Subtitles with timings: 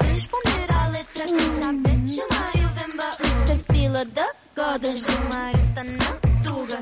[0.00, 3.58] Responder à letra quem sabe chamar e o Vemba Mr.
[3.72, 6.04] Fila da Goda Gilmário tá na
[6.42, 6.78] Tuga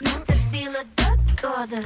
[0.00, 0.36] Mr.
[0.50, 1.80] Fila da Goda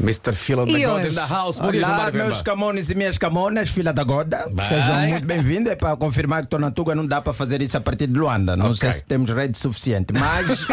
[0.00, 0.32] Mr.
[0.32, 1.58] Fila da E God in the house.
[1.58, 4.48] Bom dia, Olá, meus camones e minhas camonas, filha da Goda.
[4.52, 4.66] Bem.
[4.66, 5.72] Sejam muito bem-vindos.
[5.72, 8.18] É para confirmar que estou na Tuga, não dá para fazer isso a partir de
[8.18, 8.56] Luanda.
[8.56, 8.76] Não Ok.
[8.78, 10.66] sei se temos rede suficiente, mas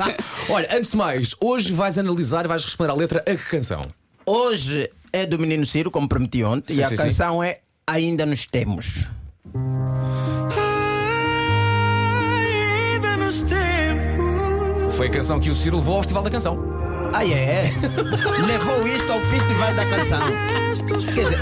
[0.48, 3.82] Olha, antes de mais, hoje vais analisar e vais responder à letra a que canção?
[4.24, 7.02] hoje é do Menino Ciro, como prometi ontem, Sim, e a sim, sim.
[7.04, 9.08] canção é Ainda Nos Temos.
[12.94, 14.94] Ainda nos tempos.
[14.96, 16.58] Foi a canção que o Ciro levou ao Festival da Canção.
[17.12, 17.70] Ah, é?
[18.46, 20.20] Levou isto ao festival da canção.
[21.14, 21.38] Quer dizer,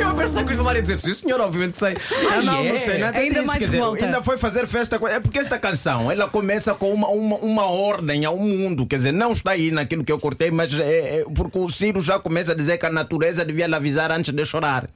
[0.00, 1.96] Eu a pensar que o Gilmar ia dizer, sim senhor, obviamente sei.
[2.32, 3.46] Ah, não, não sei nada Ainda disso.
[3.46, 4.98] mais quer dizer, ainda foi fazer festa.
[4.98, 8.86] com- É porque esta canção ela começa com uma, uma, uma ordem ao mundo.
[8.86, 12.00] Quer dizer, não está aí naquilo que eu cortei, mas é, é porque o Ciro
[12.00, 14.88] já começa a dizer que a natureza devia lhe avisar antes de chorar.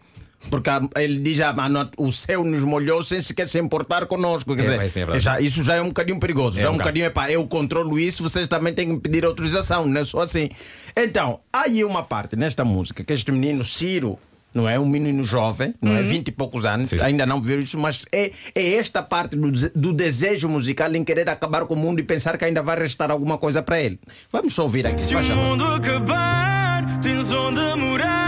[0.48, 4.56] Porque ele diz ah, nat- o céu nos molhou sem sequer se importar conosco.
[4.56, 6.58] Quer É, dizer, é já, isso já é um bocadinho perigoso.
[6.58, 9.00] É já é um um bocadinho, epá, eu controlo isso, vocês também têm que me
[9.00, 10.48] pedir autorização, não é só assim.
[10.96, 14.18] Então, há aí uma parte nesta música que este menino Ciro.
[14.52, 16.02] Não é um menino jovem, não é?
[16.02, 17.04] Vinte e poucos anos, Sim, sim.
[17.04, 21.30] ainda não viu isso, mas é, é esta parte do, do desejo musical em querer
[21.30, 24.00] acabar com o mundo e pensar que ainda vai restar alguma coisa para ele.
[24.32, 28.19] Vamos só ouvir aqui, Se o mundo acabar, tens onde morar.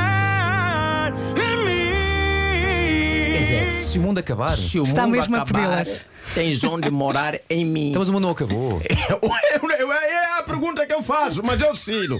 [3.92, 4.56] Se o mundo acabar.
[4.56, 6.04] se o Está mundo mesmo a acabar, pedi-las.
[6.34, 7.90] tens onde morar em mim.
[7.90, 8.80] Então, mas o mundo não acabou.
[10.02, 12.18] É a pergunta que eu faço, mas eu Ciro.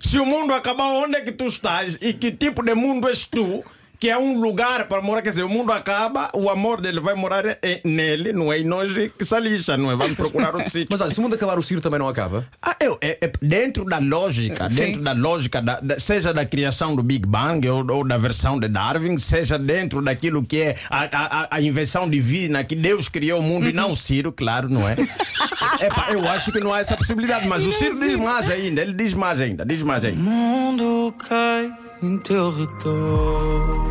[0.00, 3.24] Se o mundo acabar, onde é que tu estás e que tipo de mundo és
[3.26, 3.62] tu?
[4.00, 7.14] Que é um lugar para morar, quer dizer, o mundo acaba, o amor dele vai
[7.14, 8.60] morar eh, nele, não é?
[8.60, 9.94] E nós que se lixa, não é?
[9.96, 10.88] Vamos procurar outro sítio.
[10.90, 12.46] Mas olha, se o mundo acabar, o Ciro também não acaba.
[12.62, 16.96] Ah, eu, é- é dentro da lógica, dentro da lógica, da- da- seja da criação
[16.96, 21.00] do Big Bang ou, ou da versão de Darwin, seja dentro daquilo que é a,
[21.02, 24.88] a- a- invenção divina, que Deus criou o mundo e não o Ciro, claro, não
[24.88, 24.96] é?
[25.84, 28.94] Epá, eu acho que não há essa possibilidade, mas o Ciro diz mais ainda, ele
[28.94, 30.18] diz mais ainda, diz mais ainda.
[30.18, 31.70] O mundo cai
[32.02, 33.86] em teu redor.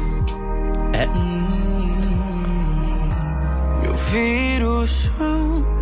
[0.93, 1.05] É.
[3.85, 5.38] Eu viro o chão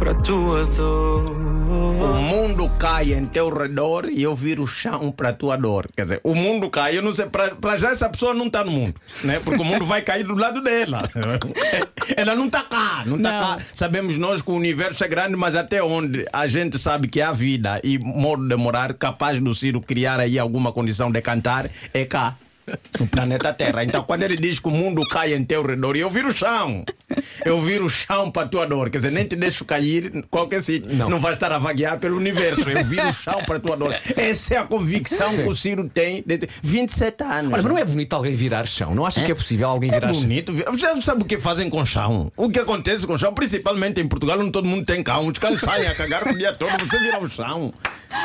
[0.08, 1.32] para a tua dor.
[1.32, 5.90] O mundo cai em teu redor e eu viro o chão para a tua dor.
[5.94, 8.72] Quer dizer, o mundo cai, eu não sei, para já essa pessoa não está no
[8.72, 8.96] mundo,
[9.26, 9.42] né?
[9.44, 11.02] Porque o mundo vai cair do lado dela.
[12.16, 13.40] Ela não está cá, não está Não.
[13.42, 13.58] cá.
[13.76, 17.34] Sabemos nós que o universo é grande, mas até onde a gente sabe que há
[17.34, 22.06] vida e modo de morar capaz do Ciro criar aí alguma condição de cantar, é
[22.06, 22.38] cá.
[23.00, 23.84] No planeta Terra.
[23.84, 26.84] Então, quando ele diz que o mundo cai em teu redor, eu viro o chão.
[27.46, 28.90] Eu viro o chão para a tua dor.
[28.90, 30.94] Quer dizer, nem te deixo cair qualquer sítio.
[30.96, 31.10] Não.
[31.10, 32.70] Não, vai estar a vaguear pelo universo.
[32.70, 33.96] Eu viro o chão para a tua dor.
[34.16, 35.44] Essa é a convicção Sim.
[35.44, 37.36] que o Ciro tem de 27 anos.
[37.36, 38.94] Olha, mas não é bonito alguém virar chão?
[38.94, 40.22] Não achas que é possível alguém É virar chão?
[40.22, 40.54] bonito.
[40.78, 42.32] Já sabe o que fazem com chão?
[42.36, 45.28] O que acontece com chão, principalmente em Portugal, onde todo mundo tem cão.
[45.28, 47.74] Os cães saem a cagar o dia todo, você vira o chão.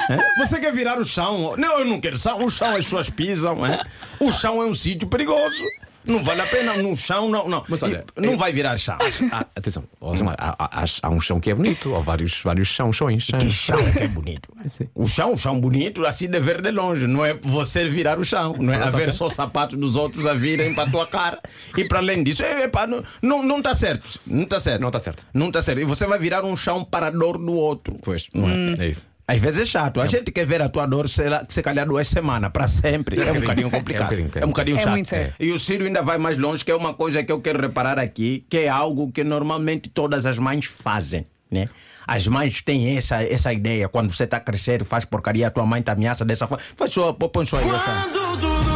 [0.09, 0.45] É?
[0.45, 1.55] Você quer virar o chão?
[1.57, 2.45] Não, eu não quero chão.
[2.45, 3.65] O chão as pessoas pisam.
[3.67, 3.83] É?
[4.21, 5.63] O chão é um sítio perigoso.
[6.07, 7.49] Não vale a pena no chão, não.
[7.49, 7.65] não.
[7.69, 8.97] Mas olha, E não eu- vai virar chão.
[9.31, 12.93] Ah, atenção, ó, há, há- há um chão que é bonito, ou vários, vários chão,
[12.93, 13.27] chões.
[13.27, 14.49] Que chão que é bonito.
[14.95, 17.07] O chão, o chão bonito, assim de ver de longe.
[17.07, 18.55] Não é você virar o chão.
[18.59, 19.12] Não é Pronto, haver ok.
[19.19, 21.41] só sapatos dos outros a virem para a tua cara.
[21.77, 24.21] E para além disso, é, epá, não, não, não tá certo.
[24.27, 24.81] Não está certo.
[24.83, 25.27] Não tá certo.
[25.35, 25.81] Não está certo.
[25.81, 27.97] E você vai virar um chão para a dor do outro.
[28.03, 28.85] Pois, Não é?
[28.85, 29.05] é isso.
[29.32, 30.00] Às vezes é chato.
[30.00, 33.20] A gente quer ver a tua dor, sei lá, se calhar duas semanas, para sempre.
[33.20, 34.12] É um bocadinho complicado.
[34.34, 34.93] É um bocadinho, É um é chato.
[34.93, 35.32] muito, é.
[35.41, 37.98] E o Ciro ainda vai mais longe, que é uma coisa que eu quero reparar
[37.98, 41.25] aqui, que é algo que normalmente todas as mães fazem.
[41.50, 41.66] Né?
[42.06, 43.88] As mães têm essa, essa ideia.
[43.88, 46.62] Quando você está a crescer, faz porcaria, a tua mãe te ameaça dessa forma.
[46.76, 48.09] Faz só, põe só aí essa.
[48.10, 48.72] Quando tudo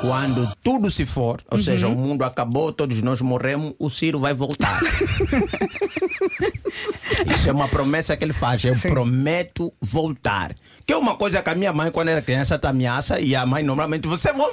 [0.00, 4.32] Quando tudo se for, ou seja, o mundo acabou, todos nós morremos, o Ciro vai
[4.32, 4.80] voltar.
[7.26, 8.64] Isso é uma promessa que ele faz.
[8.64, 10.54] Eu prometo voltar.
[10.86, 13.44] Que é uma coisa que a minha mãe, quando era criança, te ameaça e a
[13.44, 14.48] mãe normalmente, você vão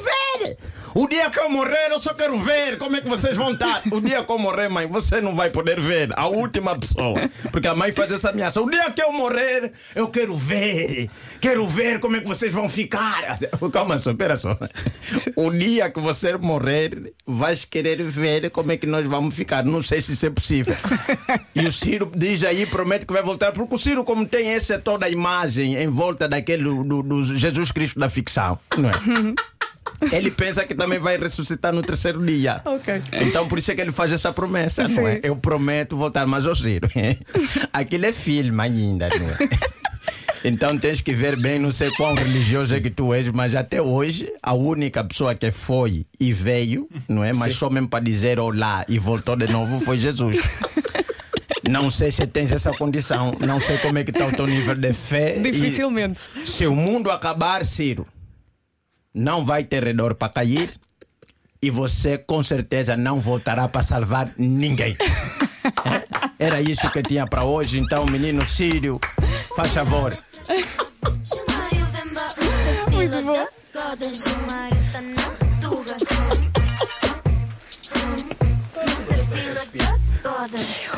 [0.93, 3.81] O dia que eu morrer, eu só quero ver como é que vocês vão estar.
[3.91, 6.09] O dia que eu morrer, mãe, você não vai poder ver.
[6.15, 7.19] A última pessoa.
[7.51, 8.61] Porque a mãe faz essa ameaça.
[8.61, 11.09] O dia que eu morrer, eu quero ver.
[11.39, 13.37] Quero ver como é que vocês vão ficar.
[13.71, 14.57] Calma só, espera só.
[15.35, 19.63] O dia que você morrer, vais querer ver como é que nós vamos ficar.
[19.63, 20.75] Não sei se isso é possível.
[21.53, 23.51] E o Ciro diz aí, promete que vai voltar.
[23.51, 27.71] Porque o Ciro, como tem essa toda a imagem em volta daquele do, do Jesus
[27.71, 28.93] Cristo da ficção, não é?
[30.11, 32.61] Ele pensa que também vai ressuscitar no terceiro dia.
[32.65, 33.01] Ok.
[33.21, 35.15] Então por isso é que ele faz essa promessa, não é?
[35.15, 35.19] Sim.
[35.23, 36.87] Eu prometo voltar mais ao giro.
[37.73, 39.77] Aquilo é filme ainda, não é?
[40.43, 43.81] Então tens que ver bem, não sei quão religioso é que tu és, mas até
[43.81, 47.33] hoje a única pessoa que foi e veio, não é?
[47.33, 50.37] Mas só mesmo para dizer olá e voltou de novo foi Jesus.
[51.69, 54.75] Não sei se tens essa condição, não sei como é que está o teu nível
[54.75, 55.37] de fé.
[55.37, 56.19] e- Dificilmente.
[56.45, 58.07] se o mundo acabar, Ciro,
[59.17, 60.71] não vai ter redor para cair
[61.61, 64.95] e você com certeza não voltará para salvar ninguém.
[66.37, 68.99] Era isso que tinha para hoje, então, menino Sírio,
[69.55, 70.15] faz favor.
[72.89, 73.47] Fila bom.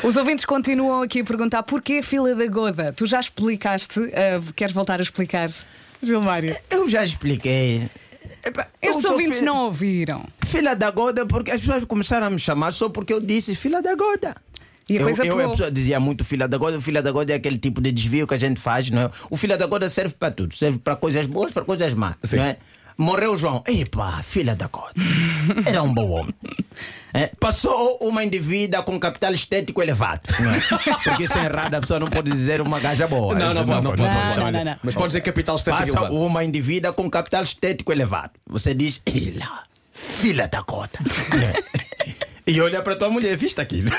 [0.03, 2.91] Os ouvintes continuam aqui a perguntar porquê fila da Goda.
[2.93, 5.49] Tu já explicaste, ah, queres voltar a explicar,
[6.01, 6.55] Gilmário?
[6.69, 7.89] Eu já expliquei.
[8.49, 10.25] Epá, eu Estes sou ouvintes não ouviram.
[10.45, 13.81] Filha da Goda, porque as pessoas começaram a me chamar só porque eu disse filha
[13.81, 14.35] da Goda.
[14.89, 15.47] E a eu, coisa eu, pegou.
[15.47, 16.77] a pessoa dizia muito filha da Goda.
[16.77, 19.11] O filha da Goda é aquele tipo de desvio que a gente faz, não é?
[19.29, 20.55] O filha da Goda serve para tudo.
[20.55, 22.37] Serve para coisas boas, para coisas más, Sim.
[22.37, 22.57] não é?
[22.99, 23.63] Morreu João.
[23.65, 24.91] Epa, filha da Goda.
[25.65, 26.35] Era um bom homem.
[27.13, 30.99] É, passou uma indivídua com capital estético elevado, é?
[31.01, 33.33] Porque isso é errado, a pessoa não pode dizer uma gaja boa.
[33.35, 34.01] Não, não pode, não pode.
[34.01, 34.39] Não, não pode.
[34.39, 34.79] não, não, não.
[34.83, 36.15] Mas pode dizer capital estético Passa elevado.
[36.15, 38.31] uma indivídua com capital estético elevado.
[38.45, 39.63] Você diz, ela,
[39.93, 40.99] filha da cota.
[42.45, 43.89] e olha para tua mulher, viste aquilo?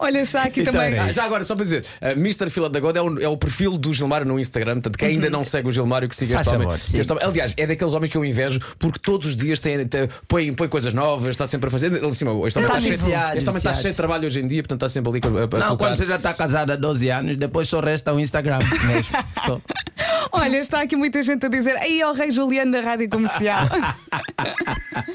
[0.00, 0.98] Olha, está aqui Então também.
[0.98, 2.48] Ah, já agora, só para dizer, uh, Mr.
[2.50, 4.74] Fila da God é o, é o perfil do Gilmário no Instagram.
[4.74, 6.68] Portanto, quem ainda não segue o Gilmário, que siga Faz este homem.
[6.74, 7.24] Este homem.
[7.24, 10.68] Aliás, é daqueles homens que eu invejo porque todos os dias tem, tem- põe, põe
[10.68, 11.86] coisas novas, está sempre a fazer.
[11.92, 14.40] Ele, Assim, este homem Está está, cheio, viciado, este homem está cheio de trabalho hoje
[14.40, 15.76] em dia, portanto está sempre ali a, a Não, colocar.
[15.76, 19.16] quando você já está casada há 12 anos, depois só resta o Instagram mesmo.
[19.44, 19.60] Só.
[20.32, 23.66] Olha, está aqui muita gente a dizer aí ao Rei Juliano da Rádio Comercial.